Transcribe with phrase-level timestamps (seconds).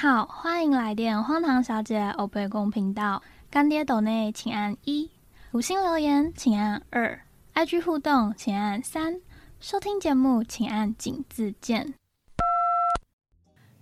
[0.00, 3.22] 好，欢迎来电荒唐小姐欧贝公频道。
[3.50, 5.10] 干爹斗内请按一，
[5.50, 7.20] 五星留言请按二
[7.52, 9.20] ，IG 互动请按三，
[9.60, 11.92] 收听节目请按井字键。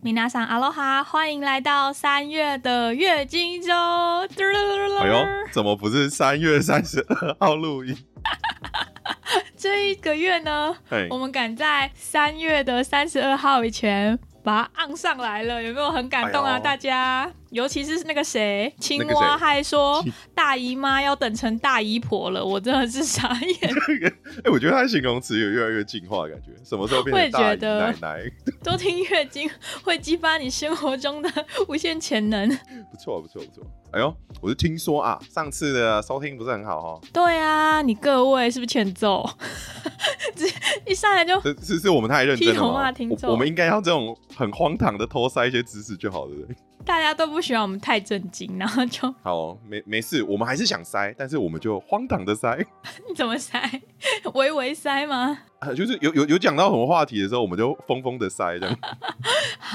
[0.01, 3.73] 米娜桑阿罗哈，欢迎来到三月的月经周。
[3.73, 7.97] 哎呦，怎么不是三月三十二号录音？
[9.57, 10.75] 这一个月呢，
[11.11, 16.55] 我们赶在三月的三十二号以前把它按上来了，有没有很感动啊？
[16.57, 20.03] 哎大家，尤其是那个谁，青蛙还说
[20.35, 23.71] 大姨妈要等成大姨婆了，我真的是傻眼。
[24.45, 28.23] 哎、我觉得他的形容词有越来越进化的感觉，什么时候变成大姨奶奶？
[28.65, 29.51] 多听月经
[29.85, 31.31] 会激发你生活中的
[31.69, 32.49] 无限潜能。
[32.91, 33.63] 不错，不错，不错。
[33.93, 39.29] 哎呦，我是听说啊，上次的收听不是很好哦，对啊，你各位是不是欠揍？
[40.85, 46.57] 这 一上来就这是是我们太认真了吗啊听众我我们应该要这种很荒唐的偷塞一些知识就好了，对不对？
[46.85, 52.57] 大家都不喜欢我们太震惊，然后就好哦、没没事，我们还是想塞，但是我们就荒唐的塞，
[53.09, 53.61] 你怎么塞？
[54.35, 55.39] 微微塞吗？
[55.59, 58.75] 啊就是有有有讲到什么话题的时候，我们就疯疯的塞，这样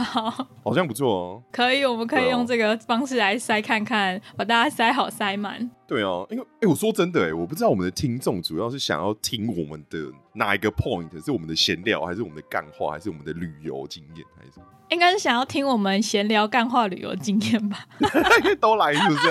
[0.04, 0.48] 好。
[0.64, 1.44] 好像不错哦。
[1.52, 5.70] 可以，我们可以用这个方式来塞看看，把大家塞好塞满。
[5.88, 17.80] 对哦，因为哎、我说真的哎，我不知道我们的听众主要是想要听我们的哪一个 point，是我们的闲聊，还是我们的干话，还是我们的旅游经验，还是什么应该是想要听我们闲聊干话旅游经验吧？
[18.62, 19.30] 都来是不是？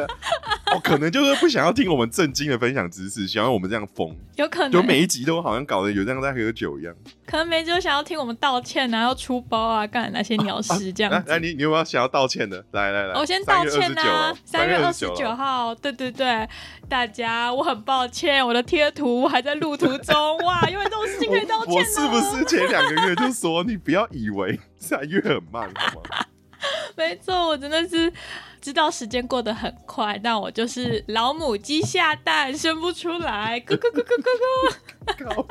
[0.73, 6.95] 哦，可能就是不想要听我们正经的分享知识，想要我们这样疯，有可能，就每一集都好像搞得有这样在喝酒一样。
[7.27, 11.31] 可能没就想要听我们道歉啊，要出包啊，干那些鸟事这样子。
[11.31, 12.63] 来来，你你有没有想要道歉的？
[12.73, 16.47] 来来来，我先道歉呐、呐、三月二十29九号，对对对，
[16.89, 21.85] 大家我很抱歉，我的贴图还在路途中，哇，因为这种事情可以道歉我的。
[21.85, 26.27] 是不是前两个月就说你不要以为三月很慢，好吗？
[26.97, 28.13] 没错，我真的是
[28.61, 35.49] 知道时间过得很快，但我就是老母鸡下蛋生不出来，咯咯咯咯咯咯。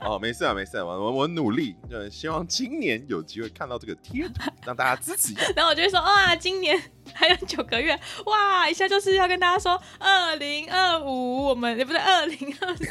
[0.00, 5.44] 哦，没事啊，没事啊，我我努力，就，希望今年有机会看到这个贴图，让大家支持一下。
[5.54, 6.76] 然后我就会说，哇，今年
[7.16, 12.84] 还有九个月，哇，一下就是要跟大家说，二零二五，我们也不是二零二四，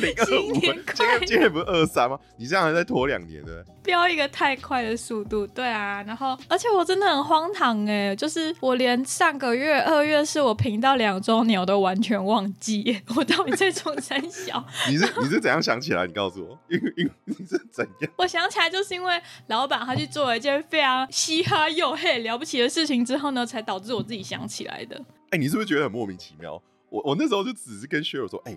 [0.00, 2.18] 零新，年快乐今天不是二三吗？
[2.38, 14.64] 你这样还在拖两年的，飙一个太快的速度，对啊，然后而且我真的很荒唐哎，就是我连上个月二月是我频道两周年我都完全忘记， 我到底在冲三小？
[14.88, 16.06] 你是你是怎样想起来？
[16.06, 18.10] 你告诉我， 因为因为你是怎样？
[18.16, 24.98] 我想起来，就是因为老板他去做了一件非常嘻哈又嘿了不起的事情之后呢，才导致我自己想起来的。
[25.30, 26.62] 哎、你是不是觉得很莫名其妙？
[26.88, 28.56] 我我那时候就只是跟 Sheryl 说，哎、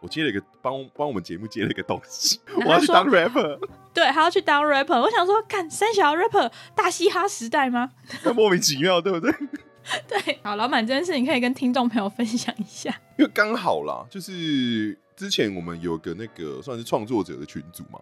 [0.00, 3.58] 我接了一个帮帮我们节目接了一个东西，我要去当 rapper，
[3.94, 5.00] 对，还要去当 rapper。
[5.00, 7.92] 我想说，看三小 rapper 大嘻哈时代吗？
[8.34, 9.32] 莫名其妙，对不对？
[10.06, 12.90] 对，好，老板这件事你可以跟听众朋友分享一下。
[13.16, 17.98] 因为刚好啦，就是之前我们有个那个算是创作者的群组嘛，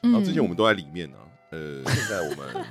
[0.00, 1.16] 然后之前我们都在里面呢、
[1.50, 2.64] 呃，现在我们，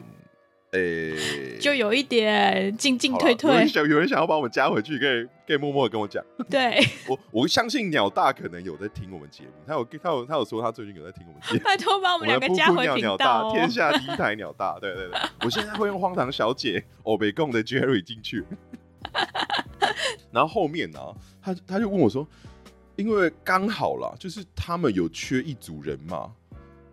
[0.75, 6.24] 呃、就有一点进进退退有人，想有人想要把我们加回去，可以可以默默的跟我讲。
[6.50, 11.59] 对，我我相信鸟大可能有在听我们节目，他有他有他有说他最近有在听我们节目。
[11.66, 13.52] 拜托把我们两个加回鸟鸟大，道哦。
[13.53, 18.44] 天下第一台鸟大，对对对，我现在会用荒唐小姐欧北贡的 Jerry 进去，
[20.31, 21.00] 然后后面呢、
[21.41, 22.28] 他他就问我说，
[22.96, 26.31] 因为刚好啦，就是他们有缺一组人嘛，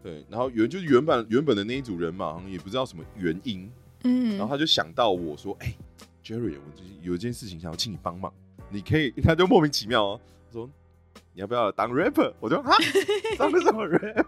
[0.03, 3.71] 对，然后原就是原本原本的那一组人嘛，好像也不知道什么原因，
[4.05, 5.73] 嗯然后他就想到我说，哎、
[6.23, 8.33] j e r r y 我最近有一件事情想要请你帮忙，
[8.69, 10.69] 你可以， 他就莫名其妙哦，他说
[11.35, 12.33] 你要不要当 rapper？
[12.41, 12.73] 我就啊，
[13.39, 14.27] 当什么 rap？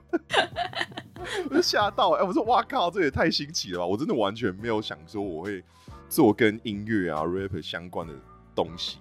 [1.51, 3.87] 我就吓到，哎、我说哇靠，这也太新奇了吧！
[3.87, 5.63] 我真的完全没有想说我会
[6.09, 8.15] 做跟音乐啊 rapper 相关的
[8.55, 8.99] 东西。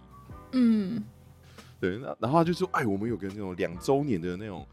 [0.53, 1.03] 嗯，
[1.83, 4.65] 对，那然后他就说，哎，我们有个那种两周年的那种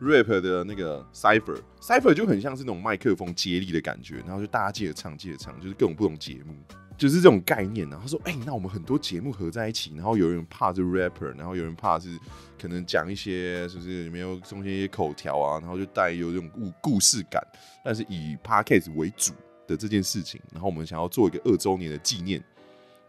[0.00, 6.52] rap 的那个 cipher，cipher 就很像是那种麦克风接力的感觉，然后就大家接着唱，接着唱，就是各种不同节目，
[6.98, 12.18] 就是这种概念然后说，哎，那我们很多节目合在一起，然后有人怕是 rapper，然后有人怕是
[12.60, 17.40] 可能讲一些就是里面有中间一些口条啊，然后就带有这种故故事感，
[17.84, 19.34] 但是以 podcast 为主
[19.68, 22.42] 的这件事情，然后我们想要做一个二周年的纪念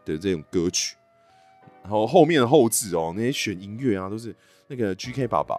[0.05, 0.95] 的这种歌曲。
[1.87, 4.35] 然后后面的后置哦，那些选音乐啊，都是
[4.67, 5.55] 那个 GK 爸爸，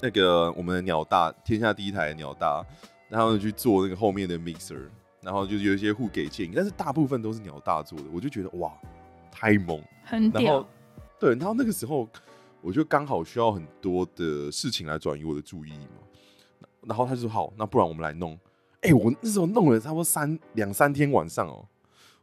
[0.00, 2.66] 那个我们的鸟大天下第一台的鸟大，
[3.08, 4.88] 然后去做那个后面的 mixer，
[5.22, 8.72] 然后就是有一些互给建议，但是大部分都是鸟大做的，我就觉得哇，
[9.30, 9.80] 太猛。
[10.02, 10.68] 很然后屌。
[11.20, 12.08] 对，然后那个时候
[12.60, 18.36] 我就刚好需要很多的事情来转移我的注意力嘛，然后他就说好，那不然我们来弄。
[18.80, 21.64] 哎、我那时候弄了差不多三两三天晚上哦，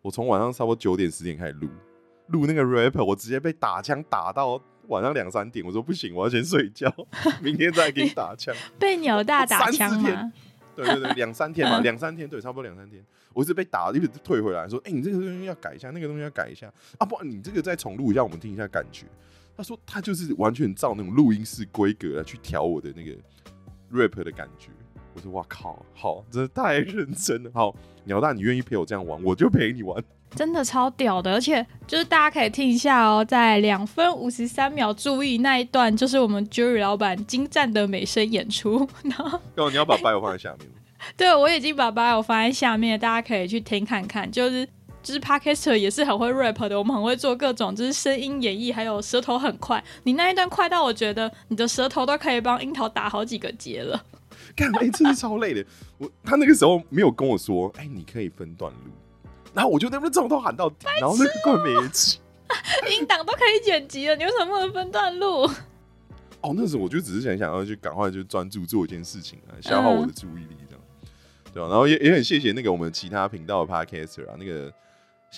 [0.02, 1.70] 我从晚上差不多九点十点开始录，
[2.28, 5.66] 录那个 rap，我直接被打枪打到晚上两三点。
[5.66, 6.92] 我说不行，我要先睡觉，
[7.42, 8.54] 明天再给你打枪。
[8.80, 10.34] 被鸟大打枪三四天吗？
[10.76, 13.04] 对对对， 两三天嘛，两三天，对，差不多两三天。
[13.34, 19.06] 我一直被打，一直退回来，说：“哎、你这个东西要改一下，那个东西要改一下啊，不然你这个再重录一下，我们听一下感觉。”
[19.58, 23.12] 他说他就是完全照那种录音室规格来去调我的那个
[23.92, 24.70] rap 的感觉。
[25.14, 27.52] 我说：“哇靠，好，真的太认真了。
[27.54, 27.74] 好，
[28.04, 30.04] 鸟大，你愿意陪我这样玩，我就陪你玩。
[30.36, 38.88] 真的超屌的，而且就是大家可以听一下哦，在两分五十三秒，注意那一段就是我们 Jury 老板精湛的美声演出。
[39.04, 40.76] 然后，干嘛你要把 bio 放在下面吗？
[41.16, 44.30] 对我已经把 bio 放在下面，大家可以去听看看。
[44.30, 44.68] 就是
[45.02, 49.82] 就是 Podcaster 也是很会 rap 的，我们很会做各种就是声音演绎，还有舌头很快。
[50.04, 54.04] 你那一段快到我觉得你的舌头都可以帮樱桃打好几个结了。
[54.56, 55.64] 干，哎、真是超累的。
[55.98, 58.92] 我他那个时候没有跟我说，哎、你可以分段录。
[59.56, 62.20] 然后我就在那边从头喊到底，然后那个根本没起。
[62.92, 65.50] 音档都可以剪辑了，你为什么不能分段录？
[66.42, 70.82] 哦，那时候我就只是想想要去赶快就专注做一件事情啊，消耗我的注意力这样，
[71.52, 74.72] 对吧、然后也也很谢谢那个我们其他频道的 podcaster 啊，那个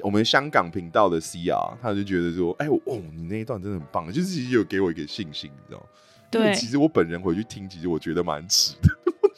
[0.01, 5.85] 我们香港频道的 CR，他就觉得说，哎、我哦，你那一段真的很棒，就是其实有给我一个信心，你知道吗？
[6.29, 8.96] 对，其实我本人回去听，其实我觉得蛮迟的。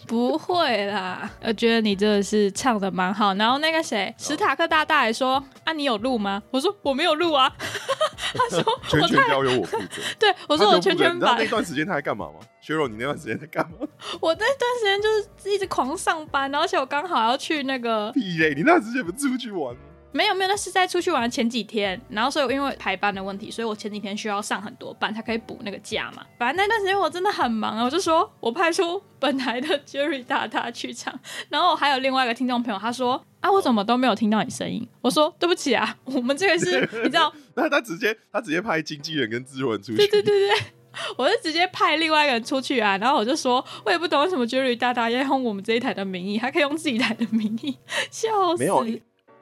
[0.09, 3.31] 不会啦，我觉得你真的是唱的蛮好。
[3.35, 6.41] 然后那个谁，史塔克大大也说啊，你有录吗？
[6.49, 7.53] 我说我没有录啊。
[8.33, 10.01] 他说全权交由我负责。
[10.19, 12.39] 对，我说我全权把负责你知道那段时间他在干嘛吗？
[12.59, 13.87] 薛柔，你那段时间在干嘛？
[14.19, 15.07] 我那段时间就
[15.43, 18.55] 是一直狂上班，然后而且我刚好要去那个屁嘞！
[18.55, 19.81] 你那段时间不是出去玩吗？
[20.11, 26.25] 没有没有，那是在出去玩前几天，然后所以因为排班的问题，所以我前几天需要上很多班才可以补那个假嘛。
[26.37, 31.13] 反正那段时间我真的很忙啊，我就说我派出本台的 Jerry 大大去唱，
[31.49, 34.87] 然后还有另外一个听众朋友他说啊，我怎么都没有听到你声音？
[35.01, 40.57] 我说对不起啊，我们这个是 你知道，那他直接他直接派经纪人跟制作人出去，对对对对。
[41.15, 47.77] 我是直接派另外一个人出去啊，然后我就说，我也不懂为什么 Jerry 大大要用我们这一台的名义，还可以用自己台的名义，
[48.09, 48.27] 笑
[48.57, 48.63] 死！
[48.63, 48.83] 没有，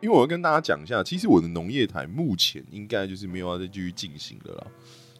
[0.02, 4.68] 因因为我要跟大家讲一下，其实我的农业台目前应该就是没有要再继续进行了啦。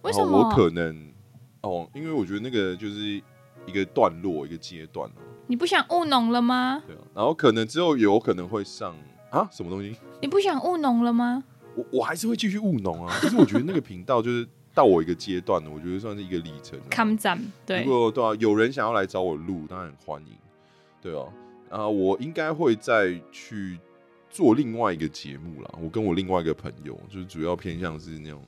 [0.02, 0.38] 为什么？
[0.38, 1.12] 我可能
[1.60, 3.22] 哦，因为我觉得那个就是
[3.66, 6.82] 一个段落，一个阶段哦，你不想务农了吗？
[6.88, 7.02] 对啊。
[7.14, 8.96] 然后可能之后有可能会上
[9.30, 11.44] 啊什么东西，你不想务农了吗？
[11.76, 13.14] 我我还是会继续务农啊。
[13.20, 16.88] 可是我觉得那个频道就是到我一个阶段了，我觉得算是一个里程啊。
[16.90, 20.38] 看站对如，果对啊，有人想要来找我录，当然很欢迎，
[21.02, 21.26] 对啊。
[21.70, 23.78] 啊，我应该会再去
[24.30, 25.72] 做另外一个节目啦。
[25.82, 28.42] 我跟我另外一个朋友，就是主要偏向是那种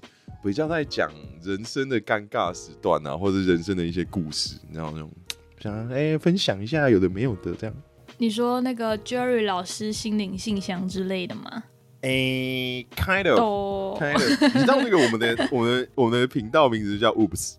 [0.44, 1.12] 比较在讲
[1.42, 5.12] 人生的尴尬时段啊，或者人生的一些故事，然后那种
[5.60, 7.76] 想哎、分享一下有的没有的这样。
[8.18, 11.64] 你说那个 Jerry 老师心灵信箱之类的吗？
[12.02, 13.38] 哎、of。
[13.38, 17.56] 都 kind of，你知道那个我们的 我们的我们的频道名字叫 Oops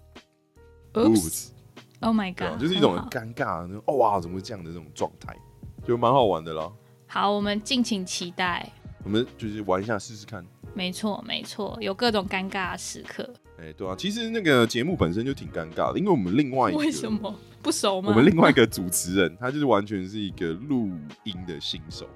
[0.95, 1.49] Oops
[2.01, 5.37] Oh my，God，就是一种很尴尬的那种哦哇，怎么会这样的这种状态，
[5.87, 6.73] 就蛮好玩的啦。
[7.13, 8.71] 好，我们敬请期待。
[9.03, 10.47] 我们就是玩一下试试看。
[10.75, 13.29] 没错，没错，有各种尴尬的时刻。
[13.59, 17.11] 哎、对啊，其实那个节目本身就挺尴尬的，因为我们另外一个为什？
[17.11, 18.11] 么不熟吗？
[18.11, 20.89] 我们另外一个主持人，他就是完全是一个录
[21.25, 22.07] 音的新手，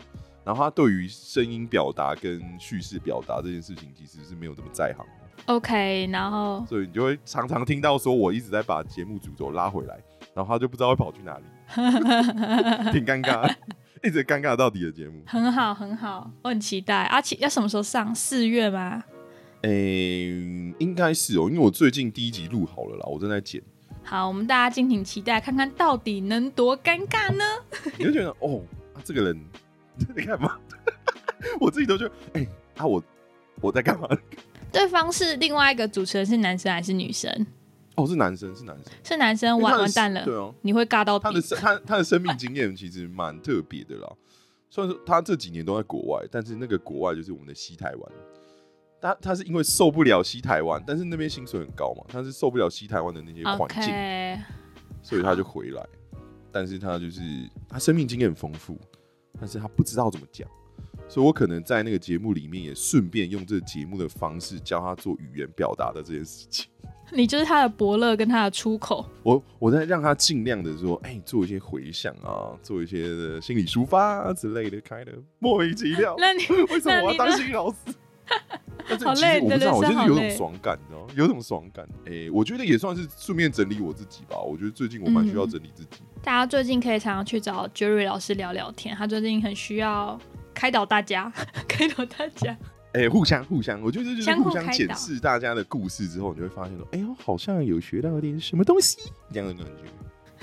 [0.44, 9.98] 然后他对于声音表达跟叙事表达这件事情，其实是没有这么在行的，OK，然后所以你就会常常听到说我一直在把节目主轴拉回来，
[10.34, 11.44] 然后他就不知道会跑去哪里，
[12.92, 13.52] 挺尴尬，
[14.04, 15.22] 一直尴尬到底的节目。
[15.26, 17.04] 很好，很好，我很期待。
[17.04, 18.14] 啊，期要什么时候上？
[18.14, 19.02] 四月吗？
[19.62, 19.70] 哎、
[20.78, 23.62] 应该是哦，因为我最近第一集录好了啦，我正在剪。
[24.02, 27.44] 好，我们大家敬请期待，看看到底能多尴尬呢？
[27.98, 29.40] 你就觉得哦，啊、这个人
[30.14, 30.58] 在干嘛？
[31.58, 32.46] 我自己都觉得，哎、
[32.76, 33.02] 啊，我
[33.62, 34.06] 我在干嘛？
[34.70, 37.46] 对方是另外一个主持人，是男生还是女生？
[37.96, 41.40] 哦，是男生，是男生，是男生，完完蛋了，对啊，你会尬到他的。
[41.40, 44.12] 生他他的生命经验其实蛮特别的啦。
[44.68, 48.12] 虽然说他这几年都在国外，但是那个国外就是我们的西台湾。
[49.00, 54.44] 他他是因为受不了西台湾，但是那边薪水很高嘛，他是受不了西台湾的那些环境
[55.02, 55.86] 所以他就回来。
[56.50, 57.20] 但是他就是
[57.68, 58.78] 他生命经验很丰富，
[59.38, 60.48] 但是他不知道怎么讲，
[61.08, 66.70] 所以我可能在那个节目里面也顺便用这个节目的方式教他做语言表达的这件事情。
[67.12, 69.04] 你就是他的伯乐跟他的出口。
[69.22, 76.14] 我我在让他尽量的说，哎、做一些回想啊，做一些心理抒发、啊、之类的，开的莫名其妙。
[76.18, 76.40] 那你
[76.72, 77.76] 为什么我要当心理老师？
[79.04, 81.12] 好累我不知道，我就是有种爽感，你知道吗？
[81.16, 81.86] 有种爽感。
[82.06, 84.38] 哎、我觉得也算是顺便整理我自己吧。
[84.38, 86.02] 我觉得最近我蛮需要嗯整理自己。
[86.22, 90.18] 大家最近可以常常去找 Jerry 老师聊聊天，他最近很需要
[90.54, 91.30] 开导大家，
[91.68, 92.56] 开导大家。
[92.94, 98.96] 哎、互相互相，我觉得就是相互互相检开导视大家的故事之后，你就会发现说，哎呦，好像有学到点什么东西
[99.32, 99.82] 这样的感觉。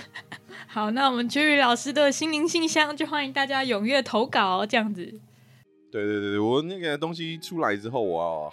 [0.67, 5.03] 好，那我们居宇老师的心灵信箱就欢迎大家踊跃投稿，这样子。
[5.91, 8.51] 对对对对，我那个东西出来之后啊，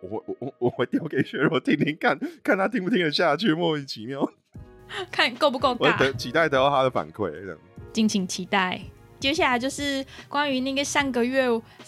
[0.00, 4.28] 我会我我我会丢给雪若听听看，看他听不听得下去，莫名其妙。
[5.12, 7.58] 看够不够我期待得到他的反馈，这样。
[7.92, 8.80] 敬请期待。
[9.20, 11.46] 接下来就是关于那个上个月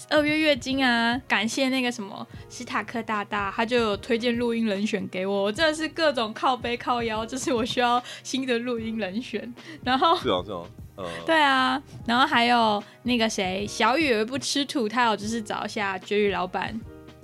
[0.09, 9.53] 二月月经啊，感谢那个什么史塔克大大，他就有推荐录音人选给我，我真的是各种靠背靠腰，就是我需要新的录音人选。
[9.85, 10.63] 然后 是啊是啊，
[10.97, 16.79] 呃，对啊，然后还有那个谁，小雨儿不吃土，他有就是找一下绝育老板，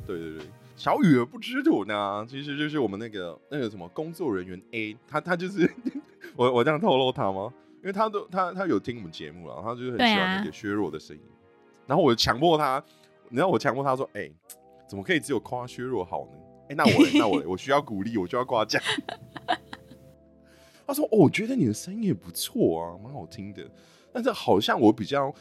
[0.07, 0.47] 对对对，
[0.77, 5.69] 小雨儿不吃土呢，其实就是我们那个那个什么工作人员 A，他他就是
[6.37, 7.53] 我我这样透露他吗？
[7.87, 11.23] 因为他都他他有听我们节目了，他就是很喜欢那个削弱的声音，
[11.87, 12.83] 然后我强迫他，
[13.28, 14.28] 你知道我强迫他说，哎、
[14.88, 16.33] 怎么可以只有夸削弱好呢？
[16.69, 18.83] 哎、那我嘞那我嘞 我需要鼓励，我就要夸奖。
[20.85, 23.64] 他说：“哦，我觉得你的声音也不错啊，蛮好听的。
[24.12, 25.33] 但是好像我比较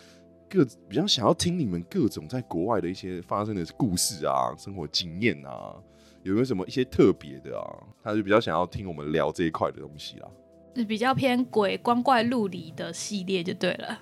[0.47, 5.75] 各比较想要听你们各种在国外的一些发生的故事啊、生活经验啊，
[6.21, 7.65] 有没有什么一些特别的啊？
[8.03, 10.27] 他就比较想要听我们聊这一块的东西啦。
[10.27, 10.44] 是
[10.83, 13.97] 比较偏鬼光怪陆离的系列就对了。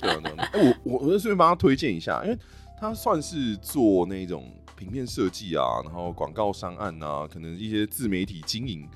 [0.00, 0.48] 对啊，对啊。
[0.52, 2.38] 哎、我我我顺便帮他推荐一下，因为
[2.78, 4.44] 他算是做那种
[4.76, 8.88] 平面设计啊，然后广告商案啊，可能一些自媒体经营，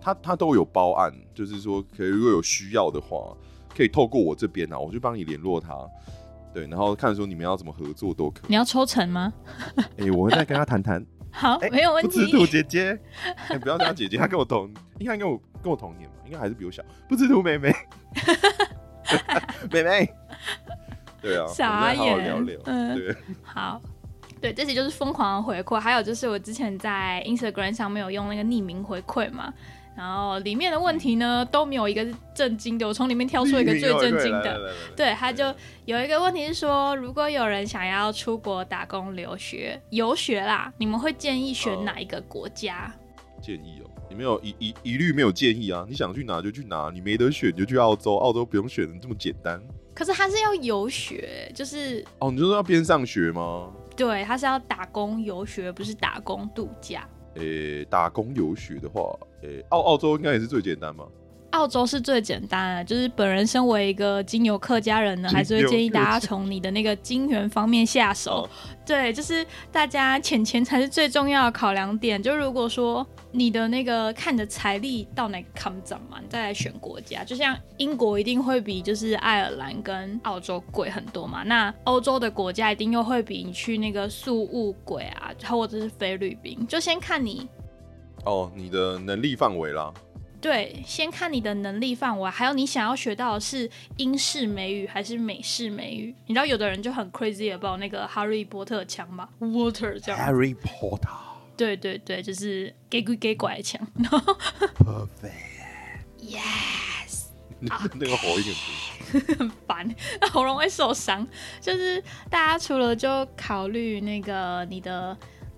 [0.00, 3.34] 他他都有包案，就是说，可以如果有需要的话，
[3.74, 5.74] 可以透过我这边啊，我去帮你联络他。
[6.52, 8.44] 对，然后看说你们要怎么合作都可以。
[8.48, 9.32] 你要抽成吗？
[9.98, 11.04] 哎、我会再跟他谈谈。
[11.38, 12.52] 好，哎没有问题不知土题。
[12.52, 12.98] 姐姐，
[13.50, 16.82] 你、 不要叫她姐姐，她跟我同，应该跟我跟我同年吧，应该还是比我小。
[17.06, 17.70] 不知土妹妹，
[19.70, 20.14] 妹妹，
[21.20, 22.60] 对啊，我们傻眼好好眼聊聊。
[22.64, 23.82] 嗯对， 好，
[24.40, 29.52] 对，这集就是疯狂的回馈，还有就是我之前在 Instagram 上面有用那个匿名回馈嘛，
[29.96, 34.42] 然后里面的问题呢都没有一个是震惊的，我从里面挑出一个最震惊的。
[34.42, 35.54] 的对，他就
[35.86, 42.94] 有一个问题是说，如果有人想要出国打工留学、游学啦，你们会建议选哪一个国家？
[43.40, 49.60] 建议哦，你没有一一一律没有建议啊，你想去哪就去哪，你没得选就去澳洲，澳洲不用选的这么简单
[49.94, 52.30] 可是他是要游学，就是哦。
[52.30, 53.72] 你就说要边上学吗？
[53.96, 57.08] 对，他是要打工游学，不是打工度假。
[57.36, 59.02] 诶、打工游学的话，
[59.46, 61.04] 诶、澳澳洲应该也是最简单吧。
[61.50, 68.42] 澳洲是最简单的，就是本人身为一个金牛客家人呢，还是会建议大家从你的那个金源方面下手。
[68.42, 68.50] 哦
[68.84, 72.22] 对，就是大家钱钱才是最重要的考量点。
[72.22, 77.24] 就如果说你的那个看你的财力到哪个 come 涨嘛，你再来选国家。
[77.24, 86.66] 就像英国一定会比就是爱尔兰跟澳洲贵很多嘛，那欧洲的国家一定又会比你去那个宿务贵啊，或者是菲律宾。
[86.66, 87.48] 就先看你
[88.26, 89.94] 哦，你的能力范围啦。
[90.38, 96.14] 对，先看你的能力范围，还有你想要学到的是英式美语还是美式美语。
[96.26, 100.20] 你知道有的人就很 crazy about 那个哈利波特枪嘛，water 这样。
[100.20, 101.08] Harry Potter
[101.56, 103.80] 对对对，就是给鬼给拐的枪。
[104.78, 105.14] perfect，yes，
[107.60, 108.54] 那个火一点
[109.10, 109.94] 不很 烦，
[110.30, 111.26] 喉咙会受伤。
[111.60, 115.16] 就是大家除了就考虑那个你的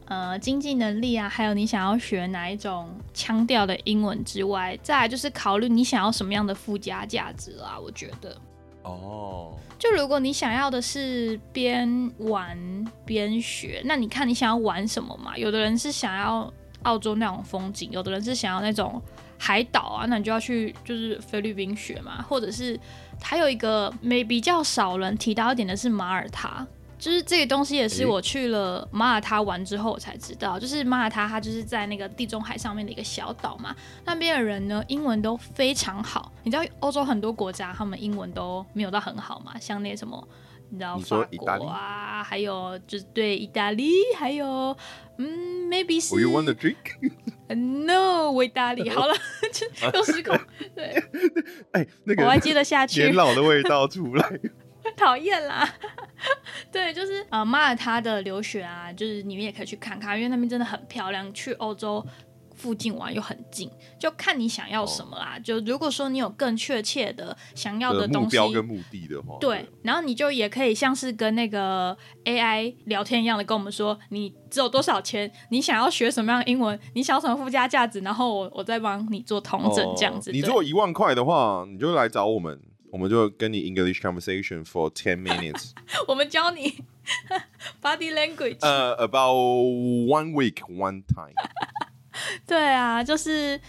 [0.09, 7.79] 呃经济能力啊，还有你想要学哪一种腔调的英文之外，再来就是考虑你想要什么样的附加价值啦。
[7.79, 8.37] 我觉得。
[8.83, 9.55] 哦。
[9.79, 12.59] 就如果你想要的是边玩
[13.05, 15.39] 边学，那你看你想要玩什么嘛？
[15.39, 19.01] 有的人是想要澳洲那种风景，有的人是想要那种
[19.39, 22.81] 海岛啊，那你就要去就是菲律宾学嘛，或者是
[23.23, 26.67] 还有一个没比较少人提到一点的是马耳他。
[26.99, 33.75] 就是这个东西也是我去了马耳他玩之后我才知道，就是马耳他它就是在那个地中海上面的一个小岛嘛，
[34.05, 36.33] 那边的人呢英文都非常好。
[36.43, 40.29] 你知道欧洲很多国家他们英文都没有到很好嘛，像那什么
[40.71, 44.77] 你知道法国意大利啊，还有就是对意大利，还有
[45.19, 49.15] 嗯 maybe 是 Will you want a drink？no 意大利，好了，
[49.53, 50.37] 就又失控，
[50.75, 51.03] 对，
[51.73, 53.15] 哎、那个我还接得下去年。
[53.15, 54.41] 老的味道出来。
[54.97, 55.69] 讨厌啦。
[56.73, 61.33] 对，就是呃，马耳他的留学啊，就是你们也可以去看看，因为那边真的很漂亮。
[61.33, 62.05] 去欧洲
[62.55, 65.39] 附近玩又很近，就看你想要什么啦。
[65.39, 80.31] 就如果说你有更确切的想要的的东西，目标跟目的的话，对，然后你就也可以像是跟那个 AI 聊天一样的，跟我们说你只有多少钱，你想要学什么样的英文，你想要什么附加价值，然后我我再帮你做统整这样子。
[80.31, 82.57] 哦你对如果一万块的话，你就来找我们；
[82.91, 85.73] 我们就跟你 English conversation for ten minutes，
[86.07, 86.85] 我们教你
[87.83, 88.59] body language。
[88.61, 91.35] 呃、a b o u t one week one time。
[92.47, 93.61] 对啊，就是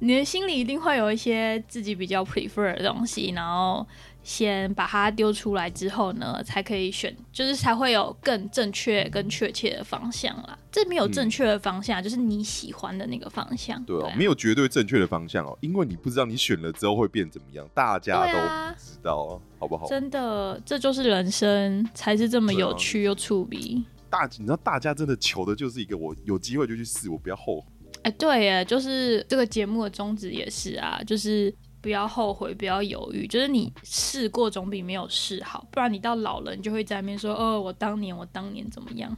[0.00, 3.86] 你的心里一定会有一些自己比较 prefer 的东西，然后
[4.24, 10.58] 先把它丢出来之后呢，才可以选，就是才会有更正确、更确切的方向啦。
[10.72, 13.80] 这没有正确的方向，就是你喜欢的那个方向。
[13.84, 18.32] 对哦，啊没有绝对正确的方向哦，因为你不知道你选了之后会变怎么样，大家都
[18.78, 19.86] 知道，哦，好不好？
[19.86, 23.84] 真的，这就是人生，才是这么有趣又触鼻。
[24.08, 27.66] 大，你知道大家真的求的就是一个我有机会就去试，我不要后悔。
[28.02, 31.54] 哎、对耶，就是这个节目的宗旨也是啊，就是
[31.84, 39.14] 不要后悔，不要犹豫，就是你试过总比没有试好，不然你到老了，你就会在那边说，哦，我当年我当年怎么样？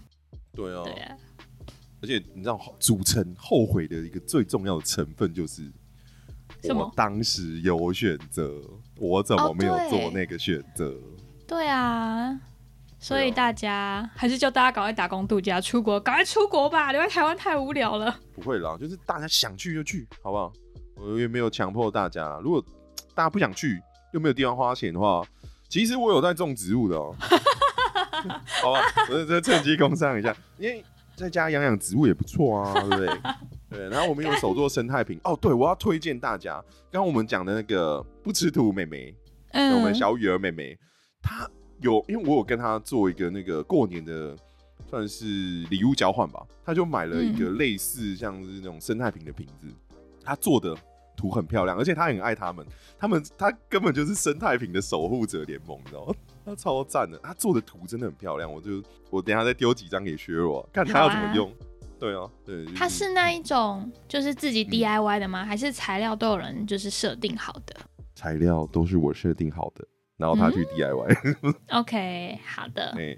[0.53, 1.17] 对啊，对啊，
[2.03, 5.63] 而且你知道，组成后悔的一个最重要的成分就是，
[6.65, 8.61] 什么我当时有选择，
[8.97, 10.93] 我怎么哦没有做那个选择？
[11.47, 12.37] 对啊。
[12.99, 18.19] 所以大家还是叫大家赶快打工度假，出国，赶快出国吧，留在台湾太无聊了。
[18.35, 20.53] 不会啦，就是大家想去就去，好不好？
[21.07, 22.39] 我也没有强迫大家。
[22.43, 22.65] 如果
[23.15, 23.81] 大家不想去，
[24.13, 25.23] 又没有地方花钱的话，
[25.69, 27.15] 其实我有在种植物的哦、
[28.63, 30.85] 好吧，我这趁机工商一下，因为
[31.15, 33.21] 在家养养植物也不错啊，对不对？
[33.69, 39.15] 对，然后我们有手做生态瓶哦，对，我要推荐大家，刚刚我们讲的那个不吃土妹妹，
[39.53, 40.77] 我们嗯，小雨儿妹妹，
[41.23, 41.49] 她
[41.81, 44.37] 有，因为我有跟她做一个那个过年的
[44.89, 45.25] 算是
[45.69, 49.67] 礼物交换吧，她就买了一个类似像是那种生态瓶的瓶子，
[50.25, 50.77] 她做的
[51.17, 52.67] 图很漂亮，而且他很爱他们，
[52.99, 56.15] 他们他根本就是生态瓶的守护者联盟，你知道吗？
[56.45, 61.53] 他超赞的，他做的图真的很漂亮，我就我等下再丢几张给削弱，看他要怎么用。
[61.99, 65.45] 对啊，对，就它是那一种就是自己嗯 DIY 的吗？
[65.45, 67.75] 还是材料都有人就是设定好的
[68.15, 69.83] 材料都是我设定好的，
[70.19, 73.17] 然后他去 DIY，？OK，好的， 哎、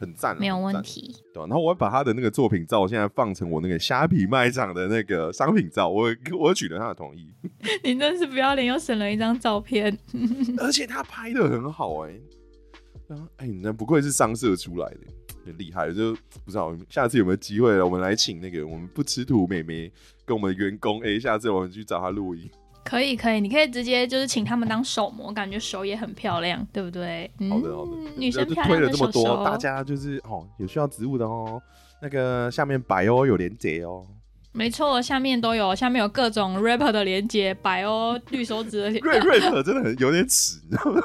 [0.00, 1.14] 很赞啊，没有问题。
[1.34, 6.08] 对啊、然后我会把他的那个作品照现在放成我那个虾皮卖场的那个商品照，我
[6.38, 7.32] 我取得他的同意，
[7.84, 9.96] 你真是不要脸，又省了一张照片。
[10.58, 12.18] 而且他拍的很好哎、
[13.10, 15.00] 啊，哎，你那不愧是商社出来的，
[15.44, 15.92] 很厉害。
[15.92, 19.92] 就不知道下次有没有机会了，我们来请那个我们不吃土妹妹
[20.24, 22.50] 跟我们的员工，哎、下次我们去找他录音。
[22.84, 27.30] 可以可以，你可以直接就是请他们当手模，感觉手也很漂亮，对不对？
[27.38, 31.60] 嗯、好的好的，女生漂亮的手了这么多，手，大家就是哦，有需要植物的哦，
[32.02, 34.04] 那个下面摆哦有连接哦。
[34.52, 41.00] 没错，下面都有，下面有各种 rapper 的连接，白哦，绿手指的连瑞瑞克真的很有点耻，你知道吗？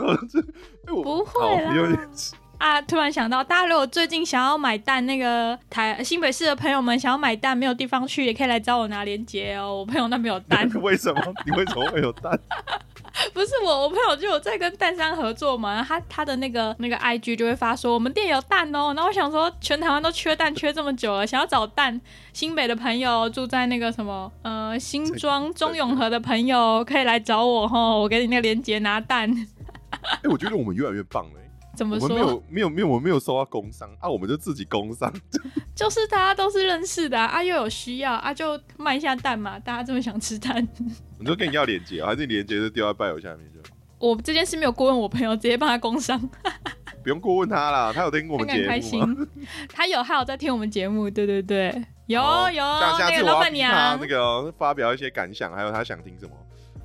[0.88, 2.34] 不会哦啦有点耻。
[2.58, 2.82] 啊！
[2.82, 9.78] 突然想到，大家如果最近想要买蛋，那个台新北市的朋友们想要买蛋，没有地方去，也可以来找我拿链接哦。
[9.78, 11.22] 我朋友那边有蛋， 为什么？
[11.46, 12.38] 你为什么会有蛋？
[13.34, 22.00] 不是我，我朋友就有在跟蛋商合作嘛，他他的那个那个 IG 就会发说我们店有蛋哦，然后我想说全台湾都缺蛋缺这么久了，想要找蛋，
[22.34, 29.30] 新北的朋友住在那个什么呃新庄中永和的朋友可以来找我吼，我给你那个链接拿蛋，
[29.92, 31.45] 哎、我觉得我们越来越棒了、欸。
[31.76, 32.22] 怎么我们没？
[32.22, 35.12] 有没有没有，我们没有收到工商啊，我们就自己工商。
[35.76, 40.66] 就是大家都是认识的啊，啊又有需要啊，就卖一下蛋嘛，大家这么想吃蛋。
[41.20, 43.60] 你说跟你要连接、啊，还是你连接就丢在拜友下面就？
[43.98, 46.20] 我这件事没有过问我朋友，直接帮他工商，
[47.04, 49.28] 不用过问他啦，他有听我他们节目开心。
[49.70, 52.62] 他有，他有在听我们节目，对对对，有哦有
[52.98, 56.32] 下次我要逼他那个哦发表一些感想，还有他想听什么。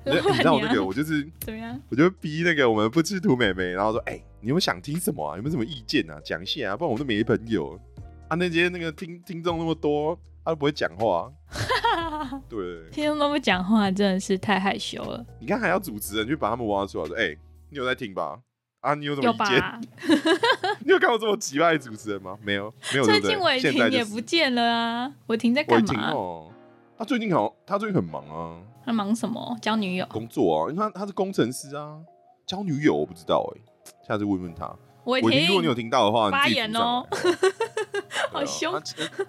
[0.03, 1.79] 你知道我那个，我就是怎么样？
[1.91, 5.37] 我就逼那个我们不吃土美眉，然后说，哎、你有没有想听什么啊？
[5.37, 6.21] 有没有什么意见啊？
[6.25, 7.79] 讲一下啊，不然我都没朋友
[8.29, 8.37] 啊。
[8.37, 11.31] 那些那个听听众那么多，他都不会讲话。
[12.49, 17.37] 对，听众都不讲话，真的是太害羞了，你看还要主持人去把他们挖出来，说，哎、
[17.71, 18.41] 你有在听吧？
[18.81, 19.61] 啊，你有什么有意见？
[19.61, 19.81] 吧？
[20.85, 22.39] 你有看过这么奇怪的主持人吗？
[22.43, 23.05] 没有，没有。
[23.05, 26.13] 最近伟现在就是霆也不见了啊，伟霆在干嘛？
[26.13, 26.51] 哦，
[26.97, 29.57] 他最近好，他最近很忙啊，他忙什么？
[29.61, 30.07] 交女友？
[30.07, 31.99] 工作啊，因为他他是工程师啊，
[32.47, 33.61] 交女友我不知道哎、
[34.11, 34.69] 下次问问他。
[35.05, 37.07] 伟伟霆，如果你有霆，听到的话，你发言哦
[38.33, 38.83] 好凶啊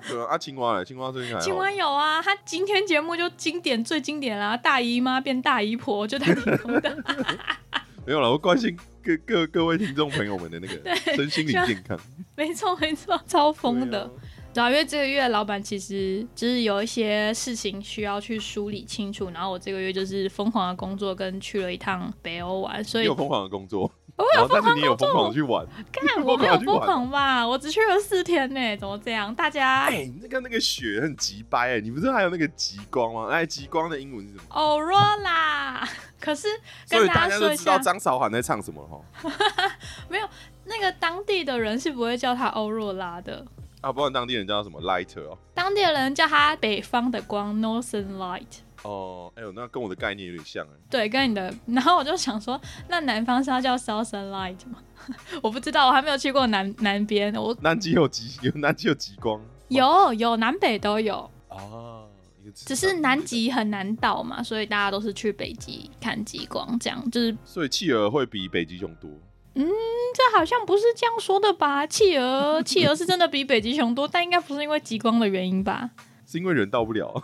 [0.10, 6.98] 对啊，啊，青蛙嘞，青蛙最近还青蛙有啊，他今天节目就经典最经典啦，大姨妈变大姨婆，就他提供的。
[8.06, 11.98] 没有了，我关心各各各位听众朋友们的那个 对身心灵健康。
[12.36, 14.10] 没错没错，超疯的对啊。
[14.54, 23.89] 对啊，因为这个月老板其实就是有一些事情需要去梳理清楚，然后我这个月就是疯狂的工作跟去了一趟北欧玩，所以你有疯狂的工作，
[24.21, 27.47] 我有疯狂后但是你有疯狂去玩，看我没有疯狂 吧？
[27.47, 29.34] 我只去了四天呢，怎么这样？
[29.34, 33.27] 大家哎、那个那个雪很极掰哎，你不是还有那个极光吗？
[33.31, 35.88] 哎，极光的英文是什么？Aurora，
[36.19, 36.47] 可是
[36.86, 39.29] 所以跟大家大家都知道张韶涵在唱什么哈。
[40.10, 40.27] 没有
[40.65, 43.45] 那个当地的人是不会叫他欧若拉的，
[43.81, 45.38] 啊，不然当地人叫什么 lighter 哦。
[45.53, 48.62] 当地的人叫它北方的光 （Northern Light）。
[48.84, 50.70] 哦，哎呦，那跟我的概念有点像哎。
[50.89, 54.80] 对，跟你的，然后我就想说，那南方是要叫 Southern Light 吗？
[55.41, 59.39] 我不知道，我还没有去过南南边，我南极有极，有南极有极光
[59.70, 62.08] 有有南北都有，哦，
[62.41, 69.10] 一个只是南极很难到嘛，所以大家都是去北极看极光，这样就是所以企鹅会比北极熊多。
[69.54, 69.67] 嗯
[70.13, 71.86] 这好像不是这样说的吧？
[71.88, 75.89] 企鹅，企鹅是真的比北极熊多，但应该不是因为极光的原因吧？
[76.26, 77.22] 是因为人到不了，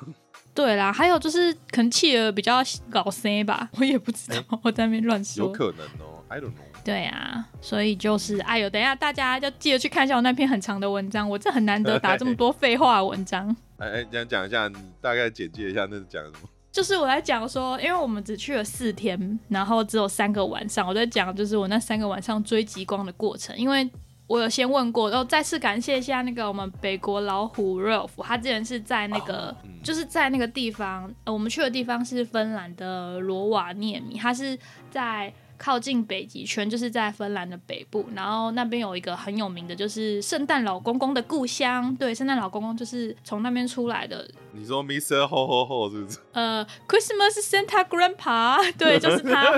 [0.57, 5.51] 对啦，还有就是可能企鹅比较搞 C 吧，我也不知道，我在那边乱说有。
[5.51, 6.83] 可能哦，I don't know。
[6.83, 13.55] 对啊，所以就是哎呦，等一下大家要记得去看一下我那篇很长的文章，我这很难得打这么多废话文章。
[13.77, 16.49] 哎哎，讲讲一下，你大概简介一下那是讲什么？
[16.71, 23.55] 就是我在讲说，因为我们只去了四天，然后只有三个晚上，我在讲就是我那三个晚上追极光的过程。
[23.55, 23.87] 因为
[24.27, 29.71] 我有先问过，然后再次感谢一下那个我们北国老虎 Ralph，他之前是在那个、嗯。
[29.83, 34.57] 就是在那个地方、呃，我们去的地方是芬兰的罗瓦涅米，他是
[34.91, 41.95] 在靠近北极圈，就是在芬兰的北部，然后那边有一个很有名的，就是圣诞老公公的故乡。
[41.95, 45.27] 对，圣诞老公公就是从那边出来的，你说 Mr.
[45.27, 46.19] Ho Ho Ho 是不是？
[46.33, 49.57] 呃，Christmas Santa Grandpa，对， 就是他。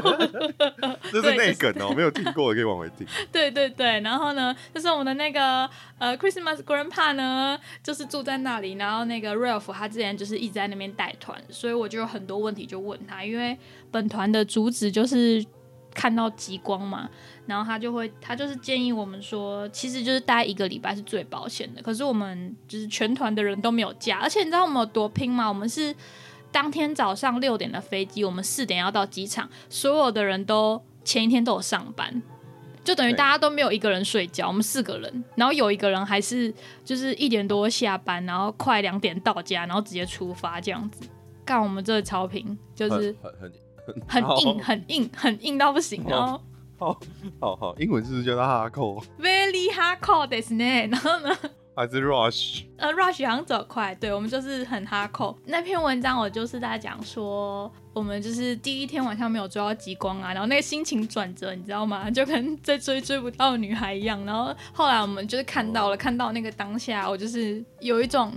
[1.11, 3.05] 这是内梗哦， 没有听过的可以往回听。
[3.31, 13.57] 对对对，然后呢，就是我们的那个呃 Christmas Grandpa 呢，就是住在那里，然后那个 Ralph 他之前就是一直在那边带团，所以我就有很多问题就问他，因为
[13.91, 15.43] 本团的主旨就是
[15.99, 17.09] 看到极光嘛，
[17.45, 25.49] 然后他就会他就是建议我们说，其实就是待一个礼拜是最保险的，可是我们就是全团的人都没有假，而且你知道我们有多拼吗？
[25.49, 25.93] 我们是。
[26.51, 32.23] 当天早上六点的飞机，我们四点要到机场，所有的人都前一天都有上班，
[32.83, 36.51] 就等于大家都没有一个人睡觉，我们四个人，然后有一个人还是
[36.83, 41.07] 就是一点多下班，然后快两点到家，然后直接出发这样子。
[41.45, 43.53] 干我们这超频就是很很
[44.06, 46.40] 很好硬很硬很硬到不行，然后
[46.78, 47.00] 好
[47.40, 51.36] 好好，英文是不是叫它哈扣 very hardcore ですね，然后呢？
[51.76, 52.62] 还是 Rush？
[52.76, 55.36] 呃，Rush 好像走快，对我们就是很哈扣。
[55.44, 62.08] 那篇文章我就是在讲说，我们就是第一天晚上没有追到极光啊，然后那个心情转折，你知道吗？
[62.08, 64.24] 就跟在追追不到的女孩一样。
[64.24, 68.32] 然后后来我们就是看到了，看到那个当下，我就是有一种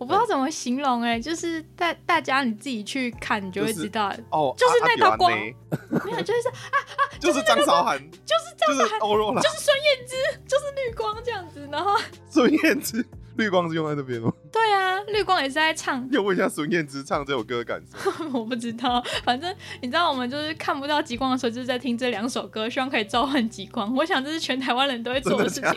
[0.00, 10.16] 我不知道怎么形容、哎，就是大大家你自己去看，你就会就是知道，哦，就是啊那道光，啊对啊没有，就是啊啊 就是张韶涵，就是这样，就是欧若拉，就是孙燕姿，
[10.48, 11.68] 就是绿光这样子。
[11.70, 13.06] 然后孙燕姿，
[13.40, 14.32] 绿光是用在这边吗？
[14.52, 18.28] 对啊，绿光也是在唱 要问一下孙燕姿唱这首歌的感受。
[18.38, 23.94] 我不知道，反正你知道，我们就是看不到极光的时候，就是在听这两首歌，希望可以召唤极光。
[23.96, 25.70] 我想这是全台湾人都会做的事情。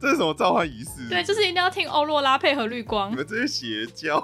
[0.00, 1.08] 这是什么召唤仪式？
[1.08, 3.16] 对，就是一定要听欧若拉配合绿光你。
[3.16, 4.18] 们 这是邪教。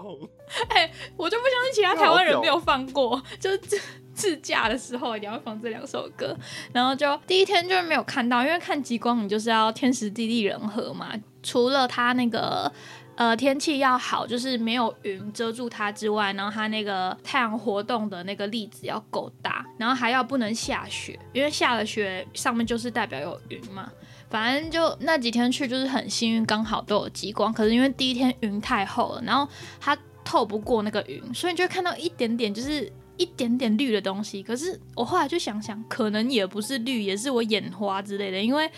[0.71, 3.81] 哎我就不相信其他台湾人没有放过，就是自
[4.13, 6.37] 自驾的时候一定要放这两首歌。
[6.73, 11.13] 然后就第一天就是没有看到，因为看极光你就是要天时地利人和嘛。
[11.43, 12.71] 除了它那个
[13.15, 23.91] 呃天气要好，就是没有云遮住它之外，然后它那个太阳活动的那个粒子要够大，然后还要不能下雪，因为下了雪上面就是代表有云嘛。
[24.29, 27.53] 反正就那几天去就是很幸运，刚好都有极光。
[27.53, 29.51] 可是因为第一天云太厚了，然后
[29.81, 34.41] 它透不过那个云，所以你就会看到一点点，就是一点点绿的东西。
[34.41, 38.71] 可是我后来就想想，可能也不是绿，也是我眼花之类的，因为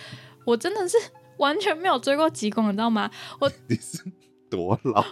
[0.47, 0.97] 我真的是
[1.39, 3.11] 完全没有追过极光，你知道吗？
[3.39, 3.99] 我 你是
[4.51, 5.05] 多老？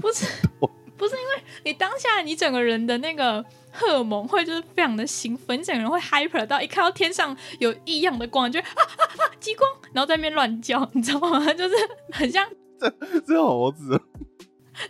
[0.00, 0.26] 不是，
[0.96, 11.40] 不是因为你当下你整个人的那个荷尔蒙会就是非常的兴奋，你整个人会 hyper 到一看到天上有异样的光，你就啊啊啊极光，然后在那边乱叫，你知道吗？
[11.54, 11.74] 就是
[12.12, 12.48] 很像
[12.80, 12.90] 这
[13.26, 14.00] 这猴子，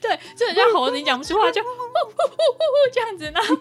[0.00, 3.24] 对，就很像猴子，你讲不出话就呼呼呼呼呼这样子。
[3.24, 3.54] 然后，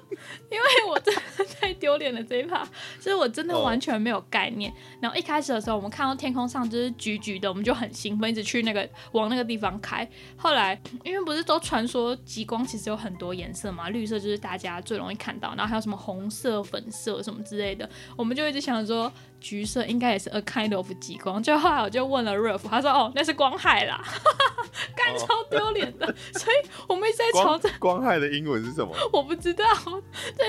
[0.49, 1.21] 因为我真的
[1.59, 2.67] 太丢脸了这一趴，
[2.99, 4.71] 所以我真的完全没有概念。
[4.99, 10.07] 然后一开始的时候，我们看到天空上就是橘橘的，我们就很兴奋，一直去那个往那个地方开。
[10.37, 21.41] 后来，因为不是都传说极光其实有很多颜色嘛，绿色就是大家最容易看到，然后还有什么红色、粉色什么之类的，我们就一直想说橘色应该也是 a kind of 极光。
[21.43, 24.01] 就后来我就问了 Ralph，他说哦那是光害啦，
[24.95, 26.05] 干超丢脸的。
[26.33, 28.95] 所以我们一直在吵光着，光害的英文是什么？
[29.11, 29.65] 我不知道，
[30.37, 30.47] 对，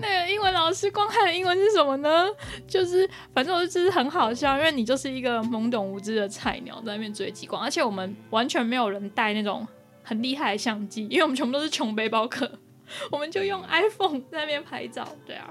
[0.00, 2.28] 那个英文老师光害的英文是什么呢？
[2.68, 9.66] 就是反正我就就是很好笑，因为你就是一个懵懂无知的菜鸟在那边追极光，而且我们完全没有人带那种
[10.04, 12.50] 很厉害的相机，因为我们全部都是穷背包客，
[13.10, 15.08] 我们就用 iPhone 在那边拍照。
[15.26, 15.50] 对啊，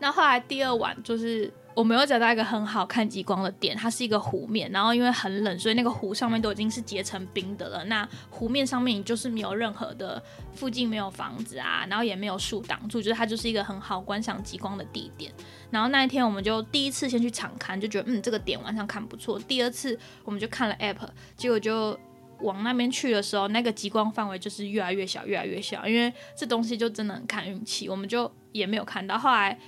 [0.00, 1.52] 那后来第二晚就是。
[1.76, 7.84] 我没有找到一个很好看极光的点，它是一个湖面，然后因为很冷，所以那个湖上面都已经是结成冰的了。
[7.84, 10.20] 那湖面上面就是没有任何的，
[10.54, 15.30] 附近没有房子啊，然后也没有树挡住，就是它就是一个很好观赏极光的地点。
[15.70, 19.38] 然后那一天我们就第一次先去场看，就觉得嗯这个点晚上看不错。
[19.38, 21.94] 第二次我们就看了 app，结果就
[22.40, 29.18] 往那边去的时候，那个极光范围就是越来越小，越来越小，因为这东西就真的很看运气，我们就也没有看到。
[29.18, 29.58] 后来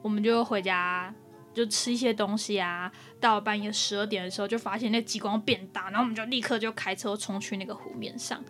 [0.00, 1.14] 我们就回家。
[1.58, 8.40] 就吃一些东西啊，到半夜十二点的时候，就发现那极光变大，然后我们就立刻就开车冲去那个湖面上，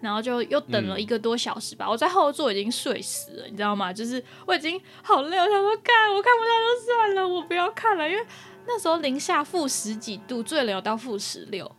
[0.00, 1.88] 然后就又等了一个多小时吧。
[1.88, 3.92] 我在后座已经睡死了，你知道吗？
[3.92, 8.26] 就是我已经好累，我想说，看我看不到就算了，我不要看了，因为
[8.66, 11.70] 那时候零下负十几度，最冷有到负十六，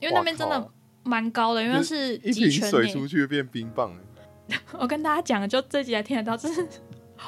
[0.00, 0.70] 因为那边真的
[1.02, 3.92] 蛮高的，因为是一瓶水出去变冰棒。
[4.78, 6.64] 我跟大家讲，就这几天听得到，就是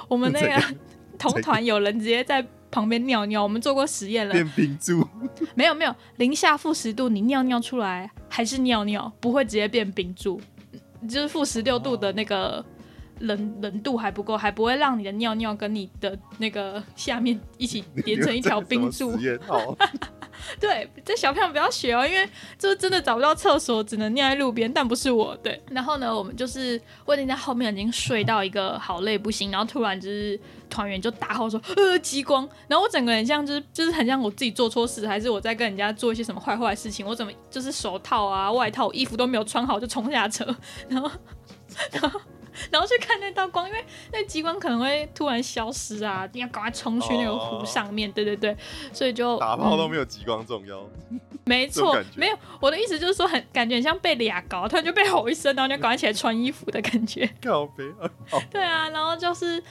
[0.07, 0.77] 我们那 个
[1.19, 2.47] 同团有人直接在。
[2.73, 4.33] 旁边尿尿，我们做过实验了。
[4.33, 5.07] 变冰柱？
[5.55, 10.41] 没有没有，零下负十度，你尿尿出来还是尿尿，不会直接变冰柱。
[11.09, 12.65] 就是负十六度的那个
[13.19, 19.13] 冷冷度还不够，还不会让你的尿尿跟你的那个下面一起叠成一条冰柱。
[20.61, 22.29] 对，这小朋友不要学哦，因为
[22.59, 24.73] 就是真的找不到厕所，只能尿在路边。
[24.73, 25.61] 但不是我，对。
[25.71, 37.07] 然后呢，我们就是我已经在后面已经睡到一个好累不行，然后突然就是团员就大吼说：“呃，激光！”然后我整个人像就是就是很像我自己做错事，还是我在跟人家做一些什么坏坏事情？
[37.07, 40.45] 我怎么就是手套啊、外套、衣服都没有穿好就冲下车，
[40.89, 41.11] 然 后
[41.93, 42.21] 然后。
[42.71, 48.11] 然后去看那道光，因为那极光可能会突然消失啊，你要赶快冲去那个湖上面。
[48.12, 48.57] 对对对，
[48.93, 50.87] 所以就打炮都没有极光重要。
[51.45, 52.38] 没错，没有。
[52.61, 57.29] 我的意思就是说，很感觉很像被俩搞，突然就被吼一声，然后就赶快起来穿衣服的感觉。
[57.43, 57.85] 靠背。
[58.51, 59.62] 对啊，然后就是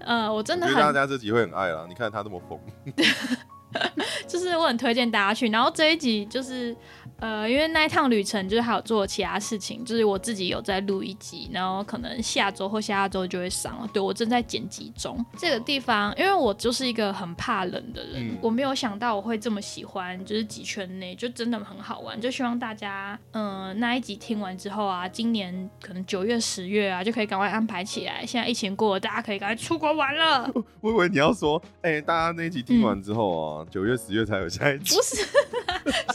[0.00, 1.86] 呃，我真的很大家这集会很爱啦。
[1.88, 2.60] 你看他那么疯，
[4.28, 5.48] 就是我很推荐大家去。
[5.48, 6.76] 然后这一集就是。
[7.20, 13.90] 呃，因为那一趟旅程就是还有做其他事情，就是我自己有在录一集，然后可能下周或下下周就会上了。
[13.92, 15.24] 对我正在剪辑中。
[15.36, 22.20] 这个地方，因为我就是一个很怕冷的人，我没有想到我会这么喜欢，就是几圈内就真的很好玩。
[22.20, 28.24] 就希望大家，嗯，那一集听完之后啊，今年可能九月、十月啊，就可以赶快安排起来。
[28.24, 30.48] 现在疫情过了，大家可以赶快出国玩了。
[30.80, 34.94] 我以为你要说，哎，大家那一集听完之后啊，九月、十月才有下一集。
[34.94, 35.16] 不是，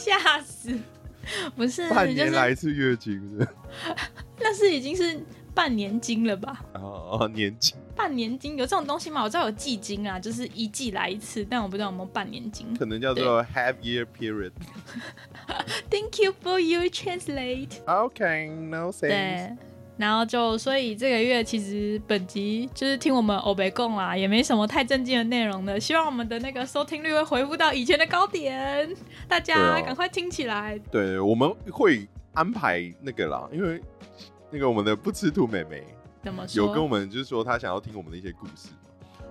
[0.00, 0.78] 吓死。
[1.56, 3.48] 不是，半年来一次月经是？
[4.40, 5.20] 那是已经是
[5.54, 6.64] 半年经了吧？
[6.74, 9.22] 哦，年经，半年经有这种东西吗？
[9.22, 12.76] 我知道有季经啊，就是一季来一次，但我不知道有没有半年经。
[12.76, 14.52] 可能叫做 half year period。
[15.90, 17.80] Thank you for your translate.
[17.86, 19.56] Okay, no thanks.
[19.96, 25.78] 然后就，所以这个月其实本集就是听我们欧北共啦，也没什么太正经的内容的。
[25.78, 28.92] 希望我们的那个收听率会恢复到以前的高点，
[29.28, 30.76] 大家赶快听起来。
[30.90, 33.80] 对，我们会安排那个啦，因为
[34.50, 35.84] 那个我们的不吃兔妹妹
[36.24, 38.70] 怎么说有跟我们就是说她想要听我们的一些故事，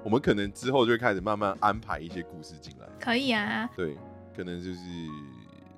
[0.01, 2.87] 我们可能之后就会开始慢慢安排一些故事进来。
[3.01, 3.97] 可以啊，对，
[4.33, 4.79] 可能就是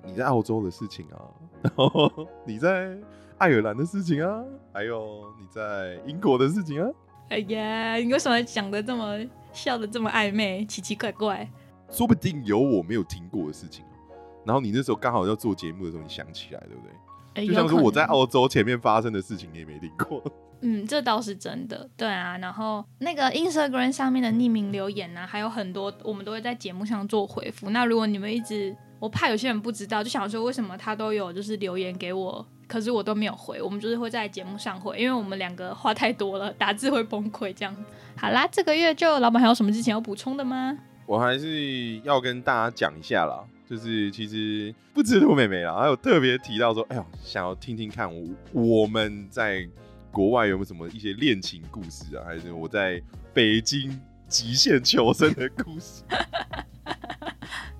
[0.05, 1.17] 你在澳洲的事情啊，
[1.63, 2.11] 然后
[2.45, 2.95] 你在。
[3.37, 6.89] 爱尔兰的事情啊，还有你在英国的事情啊。
[7.29, 9.19] 哎呀，你为什么讲的这么
[9.51, 11.49] 笑的这么暧昧，奇奇怪怪？
[11.89, 13.83] 说不定有我没有听过的事情，
[14.45, 17.47] 然后你那时候刚好要做节目的时候，你想起来，对不对？
[17.47, 20.23] 就像是我在澳洲前面发生的事情，你也没听过。
[20.61, 21.89] 嗯，这倒是真的。
[21.97, 27.71] 对啊，然后那个 Instagram 上面的匿名留言呢，还有很多，我们都会在节目上做回复。
[27.71, 32.45] 那如果你们一直，我怕有些人不知道，就想说为什么他都有就是留言给我。
[32.67, 37.75] 可是我都没有回，我们就是会在节目上回，因为我们两个话太多了，打字会崩溃这样。
[38.17, 40.75] 好啦，这个月就老板还有什么之前要补充的吗？
[41.05, 49.63] 我还是要跟大家讲一下啦，就是其实不止兔妹妹啦，还有特别提到说，哎呦，想要听听看我我们在
[50.11, 52.99] 国外有没有什么一些恋情故事啊，还是我在
[53.31, 56.01] 北京极限求生的故事。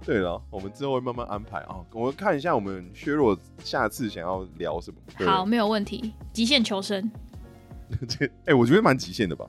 [0.05, 1.77] 对了，我们之后会慢慢安排啊。
[1.91, 4.97] 我们看一下我们削弱下次想要聊什么。
[5.25, 6.13] 好，没有问题。
[6.31, 7.11] 极限求生，
[8.07, 9.45] 这哎，我觉得蛮极限的吧。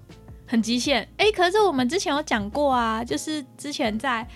[0.47, 1.07] 很极限。
[1.19, 4.27] 哎，可是我们之前有讲过啊，就是之前在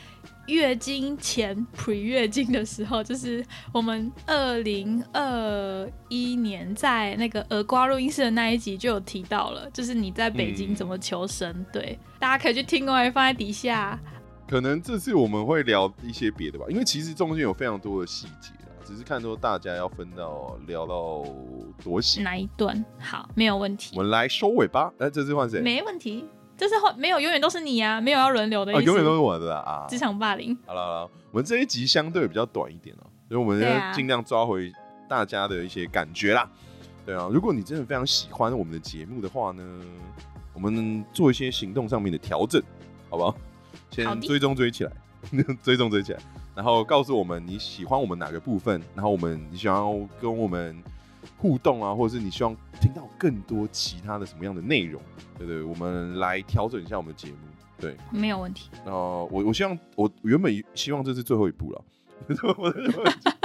[0.47, 11.65] 月经前 pre 月经的时候，就是我们二零二一年在那个耳瓜录音室的那一集就有提到了，就是你在北京怎么求生。
[11.73, 13.99] 对，大家可以去听哦，放在底下。
[14.51, 18.51] 可能这次我们会聊一些别的吧，因为其实中间有非常多的细节
[18.85, 21.25] 只是看说大家要分到聊到
[21.85, 23.95] 多细哪一段，好，没有问题。
[23.97, 24.93] 我们来收尾吧。
[24.99, 25.61] 哎，这次换谁？
[25.61, 28.83] 没问题，这次换没有，永远都是你呀，没有要轮流的意思。
[28.83, 29.87] 永远都是我的啊！
[29.89, 30.59] 职场霸凌。
[30.67, 34.73] 好了好了，我们这一集相对比较短一点哦，所以我们要尽量抓回
[35.09, 36.51] 大家的一些感觉啦。
[37.07, 39.63] 对啊，如果你真的非常喜欢我们的节目的话呢，
[40.53, 42.61] 我们做一些行动上面的调整，
[43.09, 43.37] 好不好？
[43.91, 44.93] 先追踪追起来，
[45.63, 46.21] 追踪追起来。
[46.55, 50.77] 然后告诉我们你喜欢我们哪个部分，然后我们你想要跟我们
[51.39, 55.01] 互动啊，或者是你希望听到更多其他的什么样的内容，
[55.39, 55.63] 对对？
[55.63, 57.37] 我们来调整一下我们的节目，
[57.79, 58.69] 对，没有问题。
[58.85, 61.85] 后我我希望我原本希望这是最后一步了，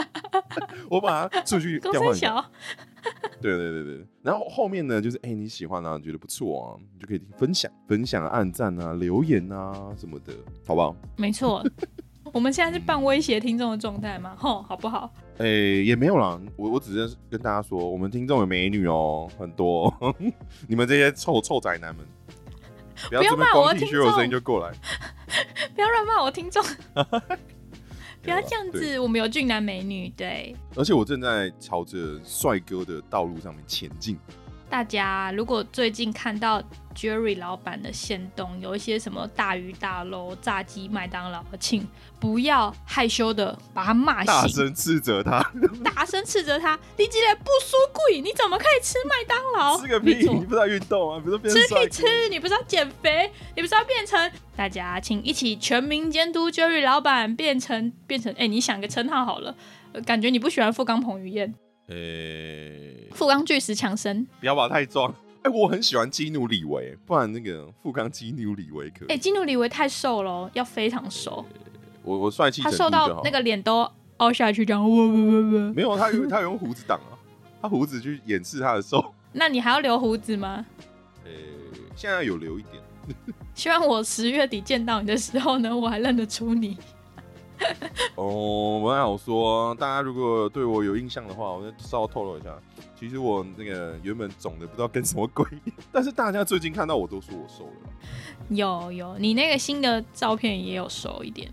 [0.89, 2.45] 我把它出去调换一下。
[3.41, 10.33] 对对对对，然后后面呢，就是哎你喜欢啊，觉得不错啊，你就可以分享、分享、按赞啊、留言啊什么的，
[10.65, 10.95] 好不好？
[11.17, 11.63] 没错。
[12.33, 14.35] 我们现在是半威胁听众的状态吗？
[14.37, 15.09] 吼，好不好？
[15.37, 19.93] 哎，也没有啦，我我只是跟大家说，我们听众有美女哦，很多。
[20.67, 22.05] 你们这些臭臭宅男们，
[23.09, 24.73] 不要骂我听众，声音就过来，
[25.75, 26.61] 不要乱骂我听众，
[28.25, 28.99] 不要这样子。
[28.99, 30.55] 我们有俊男美女，对。
[30.75, 34.17] 而且我正在朝着帅哥的道路上面前进。
[34.69, 36.62] 大家如果最近看到
[36.95, 41.88] Jerry 老板的线动，有一些什么大鱼大肉、炸鸡、麦当劳，请
[42.19, 45.39] 不要害羞的把他骂醒，大声斥责他，
[45.84, 49.80] 大声斥责他，你竟然不输贵，你怎么可以吃麦当劳？
[49.80, 50.28] 吃个屁！
[50.28, 51.21] 你不知道运动啊？
[51.23, 53.32] 不是吃可以吃，你不知道减肥？
[53.56, 54.32] 你不知道变成？
[54.56, 58.34] 大家请一起全民监督 Jerry 老板变成变成？
[58.38, 59.56] 哎，你想个称号好了，
[60.06, 61.54] 感觉你不喜欢富冈彭于晏。
[61.88, 61.95] 呃，
[63.12, 65.13] 富冈巨石强森，不要把太壮。
[65.43, 69.06] 哎，我很喜欢基努里维，不然那个富冈基努里维可。
[69.10, 71.45] 哎，基努里维太瘦了，要非常瘦。
[72.02, 74.84] 我我帅气，他瘦到那个脸都凹下去，这样。
[75.76, 77.13] 没有，他有他用胡子挡啊，
[77.62, 79.13] 他胡子去掩饰他的瘦。
[79.34, 80.65] 那你还要留胡子吗？
[81.24, 81.32] 呃，
[81.95, 82.82] 现在有留一点。
[83.54, 86.76] 希望我十月底见到你的时候呢，我还认得出你。
[88.15, 92.49] 哦，我还好说，大家如果对我有印象的话，我就稍微透露一下。
[92.97, 95.45] 其实我那个原本肿的不知道跟什么鬼，
[95.91, 97.71] 但是大家最近看到我都说我瘦了。
[98.49, 101.51] 有有，你那个新的照片也有瘦一点，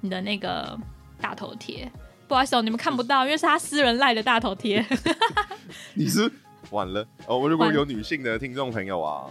[0.00, 0.78] 你的那个
[1.20, 1.90] 大头贴，
[2.28, 4.84] 不好意思哦，你们看不到，因为是他私人赖的大头贴。
[5.94, 6.30] 你是
[6.70, 7.38] 晚了哦！
[7.38, 9.26] 我如果有女性的听众朋友啊，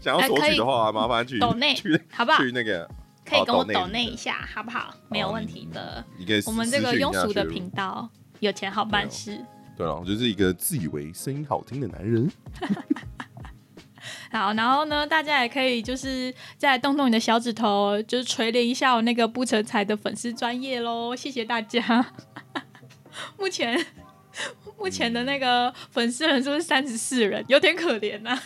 [0.00, 1.74] 想要索取的话，麻烦去抖内，
[2.12, 2.38] 好不好？
[2.38, 2.88] 去那个。
[3.24, 4.94] 可以跟我抖那一下，好不好？
[5.08, 6.04] 没有问题的。
[6.46, 8.08] 我们这个庸俗的频道，
[8.40, 9.44] 有钱好办事。
[9.76, 12.30] 对了，我就是一个自以为声音好听的男人。
[14.30, 21.16] 好，然后呢，大家也可以就是再动动你的小指头，就是锤炼一下我那个不成才的粉丝专业喽。
[21.16, 22.04] 谢谢大家。
[23.38, 23.86] 目前
[24.76, 28.38] 目前的那个粉丝人数是三十四人，有点可怜呐。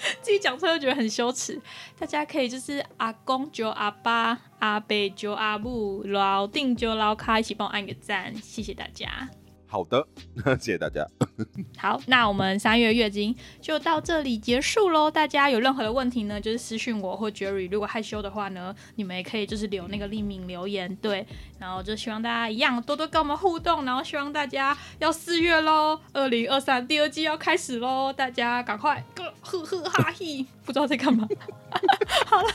[0.22, 1.60] 自己讲出来又觉得很羞耻，
[1.98, 9.28] 大家可以就是阿公九阿爸，阿伯九阿母，老丁九老卡，一起帮我按个赞，谢谢大家。
[9.66, 10.04] 好的，
[10.58, 11.06] 谢谢大家。
[11.78, 15.08] 好，那我们三月月经就到这里结束喽。
[15.08, 17.70] 大家有任何的问题呢，就是私讯我或 Jerry。
[17.70, 21.24] 如果害羞的话呢，你们也可以就是留那个匿名留言，对。
[21.60, 31.28] 然后就希望大家一样多多跟我们互动，然后希望大家要四月喽，二零二三第二季要开始喽，大家赶快呵呵哈嘿，不知道在干嘛。
[32.26, 32.48] 好了，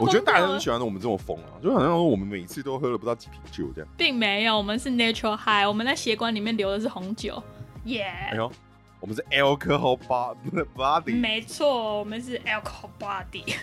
[0.00, 7.42] 我觉得大家都喜欢我们这么疯啊，就好像我们每次都喝了不知道几瓶酒这样，并没有，我们是 natural high，我们在血管里面流的是红酒，
[7.84, 8.04] 耶！
[8.30, 8.50] 哎呦，
[8.98, 13.54] 我们是 alcohol body，没错，我们是 alcohol body。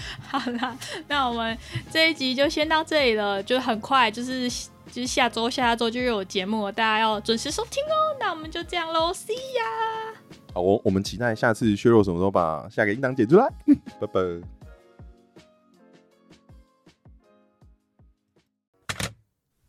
[0.28, 1.56] 好啦，那我们
[1.90, 4.48] 这一集就先到这里了，就很快，就是
[4.90, 8.16] 就是下周下下周就有节目，大家要准时收听哦。
[8.20, 10.14] 那我们就这样喽，See ya！
[10.54, 13.48] 好，我我们期待下次削弱什么时候把下个音档剪出来，
[14.00, 14.20] 拜拜。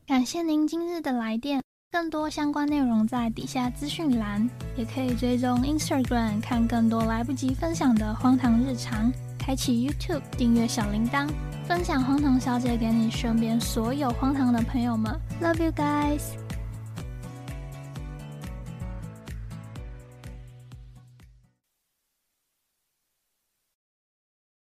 [0.07, 9.13] 感谢您今日的来电，更多相关内容在底下资讯栏，也可以追踪 Instagram 看更多来不及分享的荒唐日常。
[9.39, 11.27] 开启 YouTube，订阅小铃铛，
[11.67, 15.19] 分享荒唐小姐给你身边所有荒唐的朋友们。
[15.41, 16.38] Love you guys。